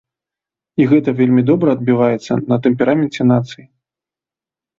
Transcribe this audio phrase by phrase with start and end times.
[0.81, 3.65] І гэта вельмі добра адбіваецца на тэмпераменце нацыі.